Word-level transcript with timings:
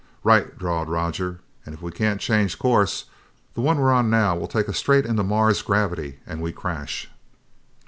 "Right," 0.23 0.57
drawled 0.57 0.89
Roger. 0.89 1.41
"And 1.63 1.75
if 1.75 1.81
we 1.83 1.91
can't 1.91 2.19
change 2.19 2.57
course, 2.57 3.05
the 3.53 3.61
one 3.61 3.77
we're 3.77 3.91
on 3.91 4.09
now 4.09 4.35
will 4.35 4.47
take 4.47 4.67
us 4.67 4.77
straight 4.79 5.05
into 5.05 5.21
Mars's 5.21 5.61
gravity 5.61 6.17
and 6.25 6.41
we 6.41 6.51
crash!" 6.51 7.07